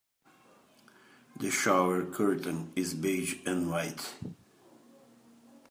The 1.39 1.51
shower 1.51 2.03
curtain 2.05 2.73
is 2.75 2.95
beige 2.95 3.35
and 3.45 3.69
white. 3.69 4.15